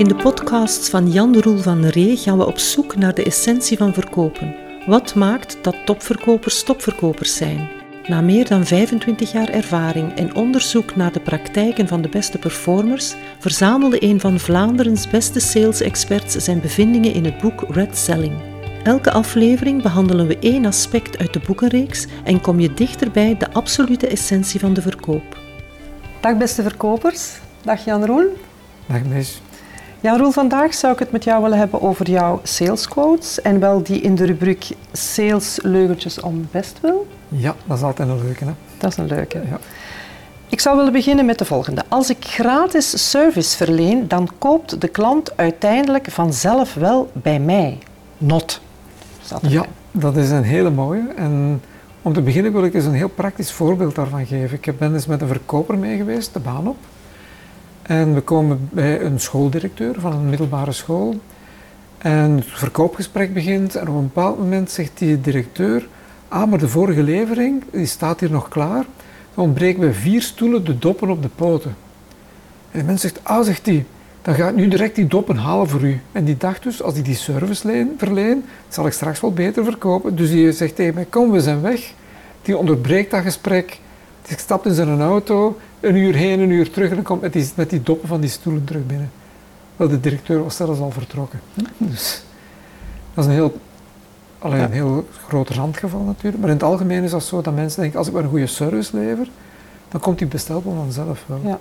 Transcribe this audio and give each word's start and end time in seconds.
In 0.00 0.08
de 0.08 0.14
podcasts 0.14 0.88
van 0.88 1.10
Jan 1.10 1.40
Roel 1.40 1.58
van 1.58 1.84
Ree 1.84 2.16
gaan 2.16 2.38
we 2.38 2.46
op 2.46 2.58
zoek 2.58 2.96
naar 2.96 3.14
de 3.14 3.24
essentie 3.24 3.76
van 3.76 3.94
verkopen. 3.94 4.54
Wat 4.86 5.14
maakt 5.14 5.58
dat 5.62 5.76
topverkopers 5.84 6.62
topverkopers 6.62 7.36
zijn? 7.36 7.68
Na 8.06 8.20
meer 8.20 8.48
dan 8.48 8.64
25 8.64 9.32
jaar 9.32 9.48
ervaring 9.48 10.16
en 10.16 10.34
onderzoek 10.34 10.96
naar 10.96 11.12
de 11.12 11.20
praktijken 11.20 11.88
van 11.88 12.02
de 12.02 12.08
beste 12.08 12.38
performers, 12.38 13.14
verzamelde 13.38 14.04
een 14.04 14.20
van 14.20 14.38
Vlaanderens 14.38 15.10
beste 15.10 15.40
sales-experts 15.40 16.34
zijn 16.34 16.60
bevindingen 16.60 17.14
in 17.14 17.24
het 17.24 17.38
boek 17.38 17.64
Red 17.68 17.96
Selling. 17.96 18.34
Elke 18.82 19.10
aflevering 19.10 19.82
behandelen 19.82 20.26
we 20.26 20.38
één 20.38 20.64
aspect 20.64 21.18
uit 21.18 21.32
de 21.32 21.40
boekenreeks 21.46 22.06
en 22.24 22.40
kom 22.40 22.60
je 22.60 22.74
dichterbij 22.74 23.36
de 23.36 23.52
absolute 23.52 24.06
essentie 24.06 24.60
van 24.60 24.74
de 24.74 24.82
verkoop. 24.82 25.38
Dag 26.20 26.36
beste 26.36 26.62
verkopers, 26.62 27.38
dag 27.62 27.84
Jan 27.84 28.04
Roel. 28.04 28.36
Dag 28.86 29.04
Mees. 29.04 29.40
Jan 30.02 30.18
Roel, 30.18 30.30
vandaag 30.30 30.74
zou 30.74 30.92
ik 30.92 30.98
het 30.98 31.12
met 31.12 31.24
jou 31.24 31.42
willen 31.42 31.58
hebben 31.58 31.82
over 31.82 32.10
jouw 32.10 32.40
sales 32.42 32.88
quotes 32.88 33.42
en 33.42 33.60
wel 33.60 33.82
die 33.82 34.00
in 34.00 34.14
de 34.14 34.24
rubriek 34.24 34.68
Sales 34.92 35.58
leugentjes 35.62 36.20
om 36.20 36.48
bestwil. 36.50 37.06
Ja, 37.28 37.54
dat 37.64 37.76
is 37.76 37.82
altijd 37.82 38.08
een 38.08 38.24
leuke. 38.24 38.44
Hè? 38.44 38.50
Dat 38.78 38.90
is 38.90 38.96
een 38.96 39.06
leuke. 39.06 39.38
Ja. 39.50 39.58
Ik 40.48 40.60
zou 40.60 40.76
willen 40.76 40.92
beginnen 40.92 41.24
met 41.24 41.38
de 41.38 41.44
volgende. 41.44 41.82
Als 41.88 42.10
ik 42.10 42.24
gratis 42.24 43.10
service 43.10 43.56
verleen, 43.56 44.08
dan 44.08 44.28
koopt 44.38 44.80
de 44.80 44.88
klant 44.88 45.36
uiteindelijk 45.36 46.10
vanzelf 46.10 46.74
wel 46.74 47.10
bij 47.12 47.40
mij. 47.40 47.78
Not. 48.18 48.60
Erbij. 49.32 49.50
Ja, 49.50 49.64
dat 49.90 50.16
is 50.16 50.30
een 50.30 50.42
hele 50.42 50.70
mooie. 50.70 51.08
En 51.16 51.62
om 52.02 52.12
te 52.12 52.22
beginnen 52.22 52.52
wil 52.52 52.64
ik 52.64 52.74
eens 52.74 52.84
een 52.84 52.92
heel 52.92 53.08
praktisch 53.08 53.52
voorbeeld 53.52 53.94
daarvan 53.94 54.26
geven. 54.26 54.58
Ik 54.60 54.78
ben 54.78 54.94
eens 54.94 55.06
met 55.06 55.20
een 55.20 55.28
verkoper 55.28 55.78
mee 55.78 55.96
geweest, 55.96 56.32
de 56.32 56.40
baan 56.40 56.68
op. 56.68 56.76
En 57.90 58.14
we 58.14 58.20
komen 58.20 58.68
bij 58.72 59.00
een 59.00 59.20
schooldirecteur 59.20 60.00
van 60.00 60.12
een 60.12 60.28
middelbare 60.28 60.72
school. 60.72 61.20
En 61.98 62.36
het 62.36 62.44
verkoopgesprek 62.46 63.34
begint 63.34 63.74
en 63.74 63.88
op 63.88 63.94
een 63.94 64.10
bepaald 64.12 64.38
moment 64.38 64.70
zegt 64.70 64.98
die 64.98 65.20
directeur... 65.20 65.88
Ah, 66.28 66.50
maar 66.50 66.58
de 66.58 66.68
vorige 66.68 67.02
levering, 67.02 67.64
die 67.72 67.86
staat 67.86 68.20
hier 68.20 68.30
nog 68.30 68.48
klaar. 68.48 68.84
Dan 69.34 69.44
ontbreken 69.44 69.80
we 69.80 69.92
vier 69.92 70.22
stoelen 70.22 70.64
de 70.64 70.78
doppen 70.78 71.10
op 71.10 71.22
de 71.22 71.28
poten. 71.28 71.76
En 72.70 72.78
de 72.78 72.84
mens 72.84 73.00
zegt, 73.00 73.20
ah, 73.22 73.44
zegt 73.44 73.66
hij, 73.66 73.84
dan 74.22 74.34
ga 74.34 74.48
ik 74.48 74.54
nu 74.54 74.68
direct 74.68 74.94
die 74.94 75.06
doppen 75.06 75.36
halen 75.36 75.68
voor 75.68 75.82
u. 75.82 76.00
En 76.12 76.24
die 76.24 76.36
dacht 76.36 76.62
dus, 76.62 76.82
als 76.82 76.94
ik 76.94 77.04
die 77.04 77.14
service 77.14 77.66
leen, 77.66 77.94
verleen, 77.96 78.44
zal 78.68 78.86
ik 78.86 78.92
straks 78.92 79.20
wel 79.20 79.32
beter 79.32 79.64
verkopen. 79.64 80.16
Dus 80.16 80.30
die 80.30 80.52
zegt 80.52 80.76
tegen 80.76 80.94
mij, 80.94 81.06
kom, 81.10 81.30
we 81.30 81.40
zijn 81.40 81.60
weg. 81.60 81.92
Die 82.42 82.56
onderbreekt 82.56 83.10
dat 83.10 83.22
gesprek. 83.22 83.80
Die 84.22 84.38
stapt 84.38 84.66
in 84.66 84.74
zijn 84.74 85.00
auto, 85.00 85.58
een 85.80 85.96
uur 85.96 86.14
heen, 86.14 86.40
een 86.40 86.50
uur 86.50 86.70
terug 86.70 86.88
en 86.88 86.94
dan 86.94 87.04
komt 87.04 87.20
met 87.20 87.32
die, 87.32 87.50
met 87.54 87.70
die 87.70 87.82
doppen 87.82 88.08
van 88.08 88.20
die 88.20 88.30
stoelen 88.30 88.64
terug 88.64 88.86
binnen. 88.86 89.10
Wel, 89.76 89.88
de 89.88 90.00
directeur 90.00 90.42
was 90.42 90.56
zelfs 90.56 90.80
al 90.80 90.90
vertrokken. 90.90 91.40
Dus 91.76 92.22
dat 93.14 93.24
is 93.24 93.30
een 93.30 93.36
heel, 93.36 93.60
alleen 94.38 94.60
een 94.60 94.72
heel 94.72 95.08
groot 95.26 95.48
randgeval 95.48 96.00
natuurlijk. 96.00 96.38
Maar 96.38 96.48
in 96.48 96.54
het 96.54 96.64
algemeen 96.64 97.02
is 97.02 97.10
dat 97.10 97.24
zo 97.24 97.40
dat 97.40 97.54
mensen 97.54 97.80
denken, 97.80 97.98
als 97.98 98.08
ik 98.08 98.12
maar 98.12 98.22
een 98.22 98.28
goede 98.28 98.46
service 98.46 98.96
lever, 98.96 99.28
dan 99.88 100.00
komt 100.00 100.18
die 100.18 100.26
bestelbon 100.26 100.76
vanzelf 100.76 101.24
wel. 101.26 101.40
Ja. 101.44 101.58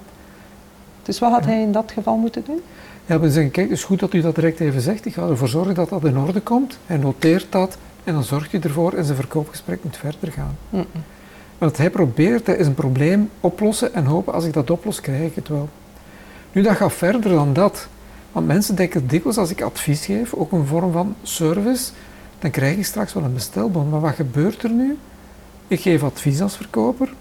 Dus 1.04 1.20
wat 1.20 1.32
had 1.32 1.46
hij 1.46 1.62
in 1.62 1.72
dat 1.72 1.92
geval 1.92 2.18
moeten 2.18 2.44
doen? 2.46 2.62
Ja, 3.06 3.20
we 3.20 3.32
zeggen, 3.32 3.52
kijk, 3.52 3.70
het 3.70 3.78
is 3.78 3.84
goed 3.84 4.00
dat 4.00 4.14
u 4.14 4.22
dat 4.22 4.36
direct 4.36 4.60
even 4.60 4.82
zegt. 4.82 5.06
Ik 5.06 5.14
ga 5.14 5.28
ervoor 5.28 5.48
zorgen 5.48 5.74
dat 5.74 5.90
dat 5.90 6.06
in 6.06 6.18
orde 6.18 6.42
komt. 6.42 6.78
Hij 6.86 6.98
noteert 6.98 7.48
dat 7.50 7.78
en 8.04 8.14
dan 8.14 8.24
zorgt 8.24 8.52
je 8.52 8.60
ervoor 8.60 8.94
en 8.94 9.06
zijn 9.06 9.18
verkoopgesprek 9.18 9.84
moet 9.84 9.98
verder 9.98 10.32
gaan. 10.32 10.58
Wat 11.60 11.78
hij 11.78 11.90
probeert, 11.90 12.46
dat 12.46 12.58
is 12.58 12.68
een 12.68 12.74
probleem 12.74 13.30
oplossen 13.40 13.94
en 13.94 14.06
hopen, 14.06 14.34
als 14.34 14.46
ik 14.46 14.54
dat 14.54 14.70
oplos, 14.70 15.02
krijg 15.02 15.22
ik 15.22 15.36
het 15.36 15.48
wel. 15.48 15.70
Nu, 16.52 16.62
dat 16.62 16.76
gaat 16.76 16.94
verder 16.94 17.32
dan 17.32 17.54
dat. 17.54 17.88
Want 18.32 18.48
mensen 18.48 18.76
denken 18.76 19.08
dikwijls, 19.08 19.38
als 19.38 19.50
ik 19.50 19.62
advies 19.62 20.06
geef, 20.06 20.34
ook 20.34 20.52
een 20.52 20.66
vorm 20.66 20.92
van 20.92 21.16
service, 21.24 21.92
dan 22.40 22.52
krijg 22.52 22.78
ik 22.78 22.86
straks 22.86 23.14
wel 23.14 23.24
een 23.24 23.34
bestelbon. 23.34 23.90
Maar 23.90 24.00
wat 24.00 24.16
gebeurt 24.16 24.64
er 24.64 24.70
nu? 24.70 24.98
Ik 25.68 25.82
geef 25.82 26.04
advies 26.04 26.42
als 26.42 26.56
verkoper. 26.56 27.14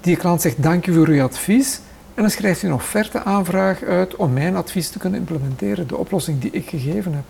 Die 0.00 0.16
klant 0.16 0.40
zegt, 0.40 0.62
dank 0.62 0.86
u 0.86 0.94
voor 0.94 1.08
uw 1.08 1.22
advies. 1.22 1.80
En 2.14 2.22
dan 2.22 2.30
schrijft 2.30 2.60
hij 2.60 2.70
een 2.70 2.76
offerte-aanvraag 2.76 3.82
uit 3.82 4.16
om 4.16 4.32
mijn 4.32 4.56
advies 4.56 4.88
te 4.88 4.98
kunnen 4.98 5.18
implementeren, 5.18 5.88
de 5.88 5.96
oplossing 5.96 6.40
die 6.40 6.50
ik 6.50 6.68
gegeven 6.68 7.14
heb. 7.14 7.24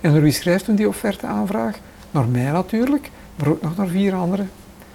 En 0.00 0.12
naar 0.12 0.22
wie 0.22 0.32
schrijft 0.32 0.68
u 0.68 0.74
die 0.74 0.88
offerte-aanvraag? 0.88 1.78
Naar 2.10 2.26
mij 2.26 2.50
natuurlijk, 2.50 3.10
maar 3.36 3.48
ook 3.48 3.62
nog 3.62 3.76
naar 3.76 3.88
vier 3.88 4.14
anderen. 4.14 4.50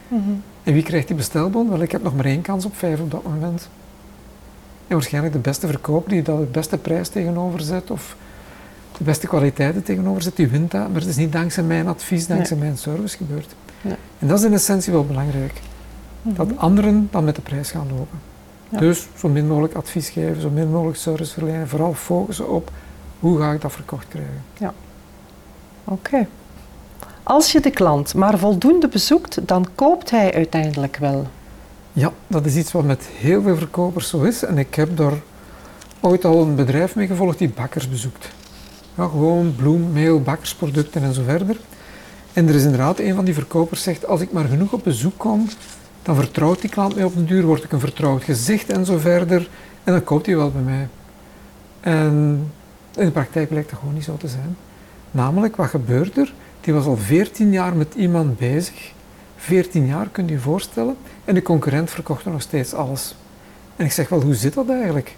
Mhm. 0.08 0.32
En 0.68 0.74
wie 0.74 0.84
krijgt 0.84 1.08
die 1.08 1.16
bestelbon? 1.16 1.70
Wel, 1.70 1.82
ik 1.82 1.92
heb 1.92 2.04
nog 2.04 2.16
maar 2.16 2.26
één 2.26 2.42
kans 2.42 2.66
op 2.66 2.76
vijf 2.76 3.00
op 3.00 3.12
dat 3.12 3.24
moment. 3.24 3.70
En 4.88 4.94
waarschijnlijk 4.94 5.34
de 5.34 5.40
beste 5.40 5.68
verkoper 5.68 6.10
die 6.10 6.22
dat 6.22 6.40
de 6.40 6.46
beste 6.46 6.78
prijs 6.78 7.10
tegenover 7.10 7.62
zet 7.62 7.92
of 7.92 8.16
de 8.98 9.04
beste 9.04 9.28
kwaliteiten 9.28 9.84
tegenover 9.84 10.22
zet, 10.22 10.36
die 10.36 10.48
wint 10.48 10.72
dat. 10.72 10.88
Maar 10.92 11.00
het 11.00 11.10
is 11.10 11.16
niet 11.16 11.32
dankzij 11.32 11.64
mijn 11.64 11.88
advies, 11.88 12.28
dankzij 12.28 12.58
mijn 12.58 12.78
service 12.78 13.18
gebeurd. 13.18 13.56
Nee. 13.82 13.96
En 14.20 14.28
dat 14.28 14.40
is 14.40 14.46
in 14.46 14.54
essentie 14.54 14.94
wel 14.94 15.06
belangrijk. 15.06 15.62
Dat 16.22 16.58
anderen 16.58 17.08
dan 17.12 17.24
met 17.24 17.36
de 17.36 17.42
prijs 17.42 17.72
gaan 17.72 17.88
lopen. 17.90 18.20
Ja. 18.70 18.80
Dus 18.80 19.08
zo 19.16 19.30
min 19.30 19.48
mogelijk 19.48 19.74
advies 19.74 20.10
geven, 20.10 20.42
zo 20.42 20.50
min 20.50 20.72
mogelijk 20.72 20.98
service 20.98 21.34
verlenen. 21.34 21.68
Vooral 21.68 21.94
focussen 21.94 22.50
op 22.50 22.72
hoe 23.20 23.40
ga 23.40 23.52
ik 23.52 23.62
dat 23.62 23.72
verkocht 23.72 24.08
krijgen. 24.08 24.74
Oké. 25.84 26.28
Als 27.28 27.52
je 27.52 27.60
de 27.60 27.70
klant 27.70 28.14
maar 28.14 28.38
voldoende 28.38 28.88
bezoekt, 28.88 29.48
dan 29.48 29.68
koopt 29.76 30.10
hij 30.10 30.34
uiteindelijk 30.34 30.98
wel. 30.98 31.28
Ja, 31.94 32.12
dat 32.28 32.46
is 32.46 32.56
iets 32.56 32.72
wat 32.72 32.84
met 32.84 33.10
heel 33.18 33.42
veel 33.42 33.56
verkopers 33.56 34.10
zo 34.10 34.22
is. 34.22 34.44
En 34.44 34.58
ik 34.58 34.76
heb 34.76 34.98
daar 34.98 35.14
ooit 36.00 36.26
al 36.26 36.42
een 36.42 36.56
bedrijf 36.56 36.96
mee 36.96 37.08
gevolgd 37.08 37.38
die 37.38 37.50
bakkers 37.50 37.90
bezoekt. 37.90 38.30
Ja, 38.96 39.08
gewoon 39.08 39.56
bloem, 39.56 39.92
meel, 39.92 40.22
bakkersproducten 40.22 41.04
en 41.04 41.14
zo 41.14 41.24
verder. 41.24 41.58
En 42.34 42.48
er 42.48 42.56
is 42.56 42.64
inderdaad 42.64 43.00
een 43.00 43.16
van 43.16 43.26
die 43.26 43.34
verkopers 43.34 43.84
zegt, 43.84 44.06
als 44.08 44.22
ik 44.22 44.32
maar 44.32 44.46
genoeg 44.46 44.74
op 44.74 44.84
bezoek 44.84 45.18
kom, 45.18 45.48
dan 46.02 46.16
vertrouwt 46.16 46.62
die 46.62 46.70
klant 46.70 46.96
mij 46.96 47.04
op 47.04 47.14
den 47.14 47.26
duur, 47.26 47.46
word 47.46 47.64
ik 47.64 47.72
een 47.72 47.80
vertrouwd 47.80 48.24
gezicht 48.24 48.70
en 48.70 48.86
zo 48.86 48.98
verder. 48.98 49.50
En 49.84 49.94
dan 49.94 50.04
koopt 50.04 50.26
hij 50.26 50.36
wel 50.36 50.52
bij 50.52 50.62
mij. 50.62 50.88
En 51.80 52.04
in 52.96 53.06
de 53.06 53.12
praktijk 53.12 53.50
blijkt 53.50 53.70
dat 53.70 53.80
gewoon 53.80 53.94
niet 53.94 54.04
zo 54.04 54.18
te 54.18 54.28
zijn. 54.28 54.58
Namelijk, 55.12 55.56
wat 55.56 55.68
gebeurt 55.68 56.18
er? 56.18 56.34
Die 56.68 56.76
was 56.76 56.86
al 56.86 56.98
14 56.98 57.52
jaar 57.52 57.76
met 57.76 57.94
iemand 57.96 58.38
bezig. 58.38 58.92
14 59.36 59.86
jaar, 59.86 60.08
kunt 60.12 60.30
u 60.30 60.34
je 60.34 60.40
voorstellen. 60.40 60.96
En 61.26 61.34
de 61.34 61.42
concurrent 61.42 61.90
verkocht 61.90 62.26
er 62.26 62.32
nog 62.32 62.42
steeds 62.42 62.74
alles. 62.74 63.16
En 63.76 63.86
ik 63.86 63.92
zeg 63.92 64.10
wel, 64.10 64.22
hoe 64.22 64.36
zit 64.36 64.54
dat 64.54 64.70
eigenlijk? 64.70 65.16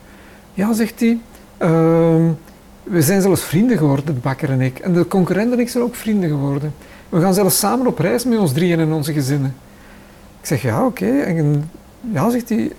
Ja, 0.54 0.74
zegt 0.74 1.00
hij, 1.00 1.20
"Ehm, 1.58 2.24
we 2.84 3.02
zijn 3.02 3.22
zelfs 3.22 3.42
vrienden 3.42 3.78
geworden, 3.78 4.06
de 4.06 4.12
bakker 4.12 4.50
en 4.50 4.62
ik. 4.62 4.80
En 4.80 4.94
de 4.94 5.08
concurrent 5.08 5.52
en 5.52 5.60
ik 5.60 5.70
zijn 5.70 5.84
ook 5.84 5.96
vrienden 5.96 6.30
geworden. 6.30 6.74
We 7.10 7.22
gaan 7.22 7.34
zelfs 7.34 7.60
samen 7.60 7.88
op 7.88 8.00
reis 8.00 8.26
met 8.26 8.40
ons 8.40 8.54
drieën 8.54 8.80
en 8.80 8.92
onze 8.92 9.14
gezinnen. 9.14 9.56
Ik 10.40 10.46
zeg, 10.46 10.62
ja, 10.62 10.86
oké. 10.86 11.20
En 11.20 11.70
ja, 12.12 12.30
zegt 12.30 12.50
hij, 12.50 12.72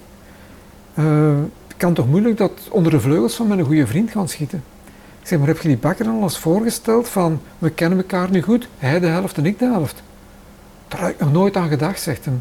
"eh, 0.95 1.39
kan 1.77 1.95
toch 1.95 2.09
moeilijk 2.09 2.37
dat 2.37 2.53
onder 2.69 2.93
de 2.93 3.01
vleugels 3.01 3.35
van 3.35 3.47
mijn 3.47 3.65
goede 3.65 3.87
vriend 3.87 4.11
gaan 4.11 4.29
schieten. 4.29 4.63
Ik 5.21 5.27
zeg, 5.27 5.39
maar 5.39 5.49
heb 5.49 5.61
je 5.61 5.69
die 5.69 5.77
bakker 5.77 6.09
al 6.09 6.23
eens 6.23 6.39
voorgesteld 6.39 7.09
van, 7.09 7.41
we 7.59 7.71
kennen 7.71 7.99
elkaar 7.99 8.31
nu 8.31 8.43
goed, 8.43 8.69
hij 8.79 9.01
de 9.01 9.07
helft 9.07 9.37
en 9.37 9.47
ik 9.47 9.59
de 9.59 9.65
helft? 9.65 10.03
Daar 10.89 11.01
heb 11.01 11.11
ik 11.11 11.21
nog 11.21 11.33
nooit 11.33 11.57
aan 11.57 11.69
gedacht, 11.69 12.01
zegt 12.01 12.25
hij. 12.25 12.35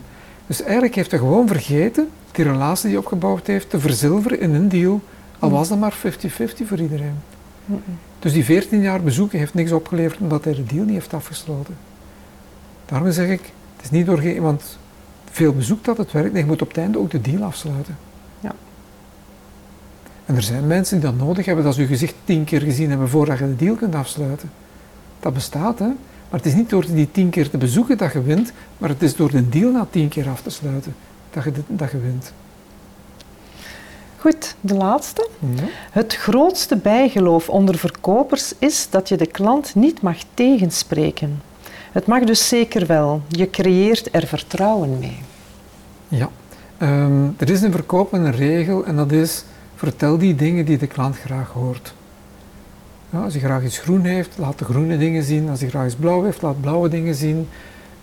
Dus 0.48 0.62
eigenlijk 0.62 0.96
heeft 0.96 1.12
hij 1.12 1.20
gewoon 1.20 1.48
vergeten 1.48 2.10
die 2.32 2.46
relatie 2.46 2.84
die 2.84 2.92
hij 2.92 3.00
opgebouwd 3.00 3.48
heeft 3.48 3.70
te 3.70 3.80
verzilveren 3.80 4.40
in 4.40 4.54
een 4.54 4.70
deal, 4.70 5.02
al 5.40 5.50
was 5.50 5.70
dat 5.70 5.80
maar 5.80 5.94
50-50 5.94 5.98
voor 6.66 6.80
iedereen. 6.80 7.16
Dus 8.20 8.34
die 8.34 8.46
14 8.46 8.82
jaar 8.82 9.02
bezoeken 9.02 9.40
heeft 9.40 9.54
niks 9.54 9.72
opgeleverd 9.72 10.20
omdat 10.20 10.44
hij 10.44 10.56
de 10.56 10.64
deal 10.64 10.86
niet 10.86 10.94
heeft 10.94 11.14
afgesloten. 11.14 11.78
Daarom 12.86 13.12
zeg 13.12 13.30
ik, 13.30 13.42
het 13.76 13.86
is 13.86 13.90
niet 13.90 14.06
door 14.06 14.24
iemand 14.24 14.78
veel 15.32 15.54
bezoekt 15.54 15.86
dat 15.86 15.98
het 15.98 16.12
werkt, 16.12 16.34
nee, 16.34 16.42
je 16.42 16.48
moet 16.48 16.62
op 16.62 16.68
het 16.68 16.78
einde 16.78 17.00
ook 17.00 17.12
de 17.12 17.22
deal 17.22 17.44
afsluiten. 17.44 17.98
En 20.30 20.36
er 20.36 20.42
zijn 20.42 20.68
mensen 20.68 21.00
die 21.00 21.10
dat 21.10 21.20
nodig 21.26 21.46
hebben, 21.46 21.64
dat 21.64 21.76
ze 21.76 21.82
je 21.82 21.88
gezicht 21.88 22.16
tien 22.24 22.44
keer 22.44 22.62
gezien 22.62 22.90
hebben 22.90 23.10
voordat 23.10 23.38
je 23.38 23.46
de 23.46 23.56
deal 23.56 23.76
kunt 23.76 23.96
afsluiten. 23.96 24.52
Dat 25.20 25.34
bestaat, 25.34 25.80
hè. 25.80 25.86
Maar 26.30 26.40
het 26.40 26.46
is 26.46 26.54
niet 26.54 26.70
door 26.70 26.86
die 26.86 27.12
tien 27.12 27.30
keer 27.30 27.50
te 27.50 27.58
bezoeken 27.58 27.98
dat 27.98 28.14
je 28.14 28.22
wint, 28.22 28.52
maar 28.78 28.90
het 28.90 29.02
is 29.02 29.16
door 29.16 29.32
de 29.32 29.50
deal 29.50 29.72
na 29.72 29.88
tien 29.90 30.08
keer 30.08 30.30
af 30.30 30.42
te 30.42 30.50
sluiten 30.50 30.96
dat 31.30 31.44
je, 31.44 31.52
dat 31.68 31.92
je 31.92 32.00
wint. 32.00 32.34
Goed, 34.18 34.56
de 34.62 34.74
laatste. 34.74 35.30
Ja. 35.56 35.64
Het 35.92 36.16
grootste 36.16 36.78
bijgeloof 36.78 37.50
onder 37.50 37.78
verkopers 37.78 38.54
is 38.60 38.88
dat 38.90 39.10
je 39.10 39.18
de 39.18 39.28
klant 39.28 39.76
niet 39.76 40.02
mag 40.02 40.18
tegenspreken. 40.34 41.42
Het 41.92 42.06
mag 42.06 42.24
dus 42.24 42.48
zeker 42.48 42.86
wel. 42.86 43.22
Je 43.28 43.50
creëert 43.50 44.08
er 44.12 44.28
vertrouwen 44.28 45.00
mee. 45.00 45.20
Ja, 46.08 46.30
Ehm, 46.80 47.28
er 47.38 47.50
is 47.50 47.62
in 47.62 47.72
verkoop 47.72 48.14
een 48.14 48.32
regel 48.32 48.86
en 48.86 48.96
dat 48.96 49.12
is 49.12 49.44
vertel 49.80 50.18
die 50.18 50.36
dingen 50.36 50.66
die 50.66 50.78
de 50.78 50.88
klant 50.88 51.18
graag 51.18 51.50
hoort. 51.50 51.94
Als 53.10 53.34
hij 53.34 53.42
graag 53.42 53.64
iets 53.64 53.78
groen 53.78 54.04
heeft, 54.04 54.38
laat 54.38 54.60
de 54.60 54.66
groene 54.66 54.98
dingen 54.98 55.24
zien. 55.24 55.50
Als 55.50 55.60
hij 55.60 55.70
graag 55.70 55.86
iets 55.86 55.96
blauw 55.96 56.24
heeft, 56.24 56.42
laat 56.42 56.62
blauwe 56.62 56.90
dingen 56.90 57.16
zien 57.16 57.48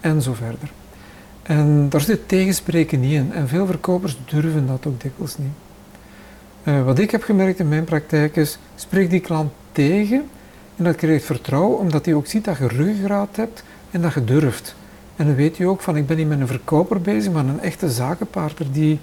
en 0.00 0.22
zo 0.22 0.32
verder. 0.34 0.70
En 1.42 1.88
daar 1.88 2.00
zit 2.00 2.28
tegenspreken 2.28 3.00
niet 3.00 3.12
in 3.12 3.32
en 3.32 3.48
veel 3.48 3.66
verkopers 3.66 4.18
durven 4.24 4.66
dat 4.66 4.86
ook 4.86 5.00
dikwijls 5.00 5.38
niet. 5.38 5.52
Uh, 6.64 6.84
wat 6.84 6.98
ik 6.98 7.10
heb 7.10 7.22
gemerkt 7.22 7.58
in 7.58 7.68
mijn 7.68 7.84
praktijk 7.84 8.36
is, 8.36 8.58
spreek 8.74 9.10
die 9.10 9.20
klant 9.20 9.50
tegen 9.72 10.28
en 10.76 10.84
dat 10.84 10.96
creëert 10.96 11.24
vertrouwen 11.24 11.78
omdat 11.78 12.04
hij 12.04 12.14
ook 12.14 12.26
ziet 12.26 12.44
dat 12.44 12.58
je 12.58 12.68
ruggengraat 12.68 13.36
hebt 13.36 13.62
en 13.90 14.00
dat 14.00 14.14
je 14.14 14.24
durft. 14.24 14.74
En 15.16 15.26
dan 15.26 15.34
weet 15.34 15.56
je 15.56 15.66
ook 15.66 15.80
van 15.80 15.96
ik 15.96 16.06
ben 16.06 16.16
niet 16.16 16.28
met 16.28 16.40
een 16.40 16.46
verkoper 16.46 17.00
bezig, 17.00 17.32
maar 17.32 17.44
een 17.44 17.60
echte 17.60 17.90
zakenpartner 17.90 18.72
die 18.72 19.00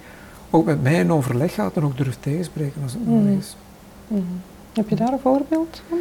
ook 0.54 0.64
met 0.64 0.82
mij 0.82 0.94
in 0.94 1.12
overleg 1.12 1.54
gaat 1.54 1.76
en 1.76 1.84
ook 1.84 1.96
durft 1.96 2.22
tegenspreken 2.22 2.82
als 2.82 2.92
het 2.92 3.06
nodig 3.06 3.30
mhm. 3.30 3.38
is. 3.38 3.56
Mhm. 4.08 4.22
Heb 4.72 4.88
je 4.88 4.96
daar 4.96 5.12
een 5.12 5.18
voorbeeld 5.18 5.82
van? 5.88 5.98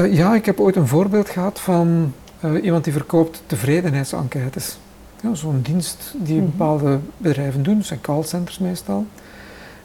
Uh, 0.00 0.14
ja, 0.14 0.34
ik 0.34 0.46
heb 0.46 0.60
ooit 0.60 0.76
een 0.76 0.86
voorbeeld 0.86 1.28
gehad 1.28 1.60
van 1.60 2.12
uh, 2.44 2.64
iemand 2.64 2.84
die 2.84 2.92
verkoopt 2.92 3.42
tevredenheidsenquêtes. 3.46 4.78
Ja, 5.20 5.34
Zo'n 5.34 5.60
dienst 5.62 6.14
die 6.16 6.36
mhm. 6.36 6.44
bepaalde 6.44 6.98
bedrijven 7.16 7.62
doen, 7.62 7.76
dat 7.76 7.86
zijn 7.86 8.00
callcenters 8.00 8.58
meestal. 8.58 9.06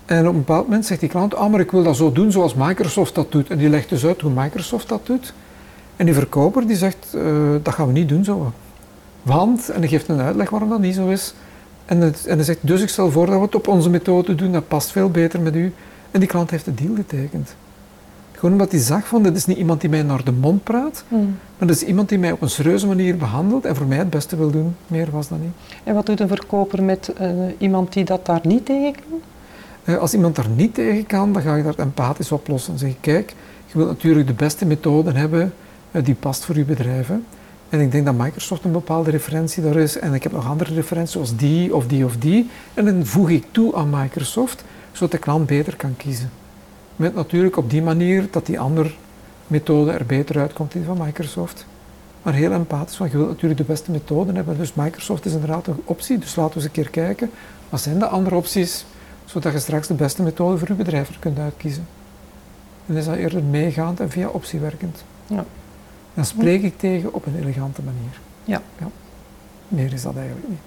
En 0.05 0.27
op 0.27 0.33
een 0.33 0.39
bepaald 0.39 0.65
moment 0.65 0.85
zegt 0.85 0.99
die 0.99 1.09
klant, 1.09 1.35
ah 1.35 1.51
maar 1.51 1.59
ik 1.59 1.71
wil 1.71 1.83
dat 1.83 1.95
zo 1.95 2.11
doen 2.11 2.31
zoals 2.31 2.53
Microsoft 2.53 3.15
dat 3.15 3.31
doet. 3.31 3.49
En 3.49 3.57
die 3.57 3.69
legt 3.69 3.89
dus 3.89 4.05
uit 4.05 4.21
hoe 4.21 4.31
Microsoft 4.35 4.89
dat 4.89 5.05
doet. 5.05 5.33
En 5.95 6.05
die 6.05 6.13
verkoper 6.13 6.67
die 6.67 6.75
zegt, 6.75 7.13
uh, 7.15 7.55
dat 7.63 7.73
gaan 7.73 7.87
we 7.87 7.93
niet 7.93 8.09
doen 8.09 8.23
zo. 8.23 8.53
Want, 9.21 9.69
en 9.69 9.79
hij 9.79 9.89
geeft 9.89 10.07
een 10.07 10.19
uitleg 10.19 10.49
waarom 10.49 10.69
dat 10.69 10.79
niet 10.79 10.95
zo 10.95 11.07
is. 11.07 11.33
En, 11.89 12.01
het, 12.01 12.25
en 12.25 12.35
hij 12.35 12.45
zegt, 12.45 12.59
dus 12.61 12.81
ik 12.81 12.89
stel 12.89 13.11
voor 13.11 13.25
dat 13.25 13.35
we 13.35 13.41
het 13.41 13.55
op 13.55 13.67
onze 13.67 13.89
methode 13.89 14.35
doen, 14.35 14.51
dat 14.51 14.67
past 14.67 14.91
veel 14.91 15.09
beter 15.09 15.41
met 15.41 15.55
u. 15.55 15.73
En 16.11 16.19
die 16.19 16.29
klant 16.29 16.49
heeft 16.49 16.65
de 16.65 16.73
deal 16.73 16.95
getekend. 16.95 17.55
Gewoon 18.31 18.51
omdat 18.51 18.71
hij 18.71 18.79
zag 18.79 19.07
van, 19.07 19.23
dit 19.23 19.35
is 19.35 19.45
niet 19.45 19.57
iemand 19.57 19.81
die 19.81 19.89
mij 19.89 20.03
naar 20.03 20.23
de 20.23 20.31
mond 20.31 20.63
praat, 20.63 21.03
mm. 21.07 21.37
maar 21.57 21.67
dat 21.67 21.75
is 21.75 21.83
iemand 21.83 22.09
die 22.09 22.19
mij 22.19 22.31
op 22.31 22.41
een 22.41 22.49
serieuze 22.49 22.87
manier 22.87 23.17
behandelt 23.17 23.65
en 23.65 23.75
voor 23.75 23.85
mij 23.85 23.97
het 23.97 24.09
beste 24.09 24.35
wil 24.35 24.51
doen. 24.51 24.75
Meer 24.87 25.07
was 25.11 25.27
dat 25.27 25.39
niet. 25.39 25.51
En 25.83 25.93
wat 25.93 26.05
doet 26.05 26.19
een 26.19 26.27
verkoper 26.27 26.83
met 26.83 27.13
uh, 27.21 27.29
iemand 27.57 27.93
die 27.93 28.05
dat 28.05 28.25
daar 28.25 28.41
niet 28.43 28.65
tegen 28.65 28.93
kan? 28.93 29.19
Uh, 29.83 30.01
als 30.01 30.13
iemand 30.13 30.35
daar 30.35 30.49
niet 30.55 30.73
tegen 30.73 31.05
kan, 31.05 31.33
dan 31.33 31.41
ga 31.41 31.55
je 31.55 31.63
dat 31.63 31.75
empathisch 31.75 32.31
oplossen. 32.31 32.69
Dan 32.71 32.79
zeg 32.79 32.89
je, 32.89 32.95
kijk, 33.01 33.33
je 33.65 33.77
wilt 33.77 33.89
natuurlijk 33.89 34.27
de 34.27 34.33
beste 34.33 34.65
methode 34.65 35.11
hebben 35.11 35.53
uh, 35.91 36.03
die 36.03 36.15
past 36.15 36.45
voor 36.45 36.55
je 36.55 36.63
bedrijf. 36.65 37.09
En 37.69 37.79
ik 37.79 37.91
denk 37.91 38.05
dat 38.05 38.15
Microsoft 38.15 38.63
een 38.63 38.71
bepaalde 38.71 39.11
referentie 39.11 39.63
daar 39.63 39.75
is. 39.75 39.99
En 39.99 40.13
ik 40.13 40.23
heb 40.23 40.31
nog 40.31 40.47
andere 40.47 40.73
referenties, 40.73 41.13
zoals 41.13 41.35
die 41.35 41.75
of 41.75 41.87
die 41.87 42.05
of 42.05 42.17
die. 42.17 42.49
En 42.73 42.85
dan 42.85 43.05
voeg 43.05 43.29
ik 43.29 43.45
toe 43.51 43.75
aan 43.75 43.89
Microsoft, 43.89 44.63
zodat 44.91 45.11
de 45.11 45.17
klant 45.17 45.45
beter 45.45 45.75
kan 45.75 45.97
kiezen. 45.97 46.29
Met 46.95 47.15
natuurlijk 47.15 47.57
op 47.57 47.69
die 47.69 47.81
manier 47.81 48.27
dat 48.31 48.45
die 48.45 48.59
andere 48.59 48.91
methode 49.47 49.91
er 49.91 50.05
beter 50.05 50.39
uitkomt 50.39 50.71
die 50.71 50.83
van 50.83 50.97
Microsoft. 50.97 51.65
Maar 52.21 52.33
heel 52.33 52.51
empathisch, 52.51 52.97
want 52.97 53.11
je 53.11 53.17
wilt 53.17 53.29
natuurlijk 53.29 53.59
de 53.59 53.65
beste 53.65 53.91
methode 53.91 54.33
hebben. 54.33 54.57
Dus 54.57 54.73
Microsoft 54.73 55.25
is 55.25 55.33
inderdaad 55.33 55.67
een 55.67 55.81
optie. 55.83 56.17
Dus 56.17 56.35
laten 56.35 56.53
we 56.53 56.55
eens 56.55 56.65
een 56.65 56.83
keer 56.83 56.89
kijken, 56.89 57.29
wat 57.69 57.81
zijn 57.81 57.99
de 57.99 58.07
andere 58.07 58.35
opties, 58.35 58.85
zodat 59.25 59.53
je 59.53 59.59
straks 59.59 59.87
de 59.87 59.93
beste 59.93 60.23
methode 60.23 60.57
voor 60.57 60.67
je 60.67 60.73
bedrijf 60.73 61.19
kunt 61.19 61.39
uitkiezen. 61.39 61.87
En 62.85 62.95
is 62.95 63.05
dat 63.05 63.15
eerder 63.15 63.43
meegaand 63.43 63.99
en 63.99 64.09
via 64.09 64.27
optie 64.27 64.59
werkend. 64.59 65.03
Ja. 65.27 65.45
Dan 66.13 66.25
spreek 66.25 66.63
ik 66.63 66.77
tegen 66.77 67.13
op 67.13 67.25
een 67.25 67.39
elegante 67.39 67.81
manier. 67.81 68.19
Ja. 68.43 68.61
ja. 68.79 68.87
Meer 69.67 69.93
is 69.93 70.01
dat 70.01 70.15
eigenlijk 70.15 70.47
niet. 70.47 70.59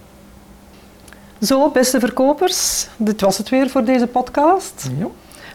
Zo, 1.48 1.70
beste 1.70 2.00
verkopers, 2.00 2.88
dit 2.96 3.20
was 3.20 3.38
het 3.38 3.48
weer 3.48 3.70
voor 3.70 3.84
deze 3.84 4.06
podcast. 4.06 4.90
Ja. 4.98 5.06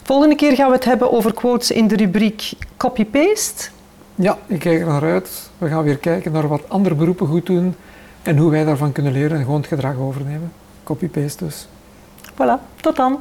Volgende 0.03 0.35
keer 0.35 0.55
gaan 0.55 0.69
we 0.69 0.75
het 0.75 0.85
hebben 0.85 1.11
over 1.11 1.33
quotes 1.33 1.71
in 1.71 1.87
de 1.87 1.95
rubriek 1.95 2.51
copy-paste. 2.77 3.69
Ja, 4.15 4.37
ik 4.47 4.59
kijk 4.59 4.79
er 4.79 4.87
naar 4.87 5.03
uit. 5.03 5.49
We 5.57 5.67
gaan 5.67 5.83
weer 5.83 5.97
kijken 5.97 6.31
naar 6.31 6.47
wat 6.47 6.69
andere 6.69 6.95
beroepen 6.95 7.27
goed 7.27 7.45
doen 7.45 7.75
en 8.21 8.37
hoe 8.37 8.51
wij 8.51 8.63
daarvan 8.63 8.91
kunnen 8.91 9.11
leren 9.11 9.37
en 9.37 9.43
gewoon 9.43 9.59
het 9.59 9.67
gedrag 9.69 9.97
overnemen. 9.97 10.51
Copy-paste 10.83 11.43
dus. 11.43 11.67
Voilà, 12.31 12.81
tot 12.81 12.95
dan. 12.95 13.19